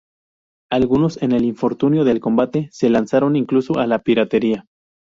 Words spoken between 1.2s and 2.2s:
en el infortunio del